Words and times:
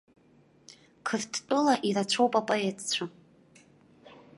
Қырҭтәыла 1.07 1.75
ирацәоуп 1.87 2.33
апоетцәа. 2.39 3.05